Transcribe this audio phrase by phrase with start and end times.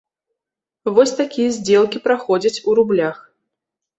[0.99, 3.17] Вось такія здзелкі праходзяць у рублях.